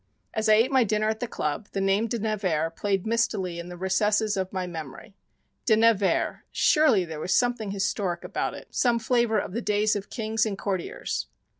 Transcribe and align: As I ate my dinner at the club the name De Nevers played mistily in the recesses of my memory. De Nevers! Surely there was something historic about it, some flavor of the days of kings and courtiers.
As 0.33 0.49
I 0.49 0.53
ate 0.55 0.71
my 0.71 0.83
dinner 0.83 1.09
at 1.09 1.19
the 1.19 1.27
club 1.27 1.67
the 1.73 1.79
name 1.79 2.07
De 2.07 2.17
Nevers 2.17 2.71
played 2.75 3.05
mistily 3.05 3.59
in 3.59 3.69
the 3.69 3.77
recesses 3.77 4.35
of 4.35 4.51
my 4.51 4.65
memory. 4.65 5.15
De 5.67 5.75
Nevers! 5.75 6.37
Surely 6.51 7.05
there 7.05 7.19
was 7.19 7.35
something 7.35 7.69
historic 7.69 8.23
about 8.23 8.55
it, 8.55 8.69
some 8.71 8.97
flavor 8.97 9.37
of 9.37 9.53
the 9.53 9.61
days 9.61 9.95
of 9.95 10.09
kings 10.09 10.43
and 10.43 10.57
courtiers. 10.57 11.27